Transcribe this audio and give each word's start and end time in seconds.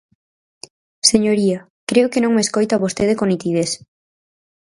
Señoría, 1.11 1.59
creo 1.89 2.11
que 2.11 2.23
non 2.23 2.33
me 2.35 2.43
escoita 2.45 2.81
vostede 2.83 3.13
con 3.19 3.27
nitidez. 3.31 3.71